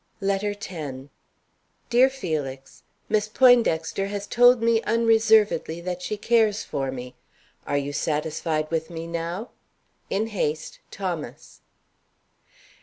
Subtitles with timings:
[0.19, 1.09] LETTER X.
[1.91, 7.13] DEAR FELIX: Miss Poindexter has told me unreservedly that she cares for me.
[7.67, 9.51] Are you satisfied with me now?
[10.09, 11.61] In haste, THOMAS.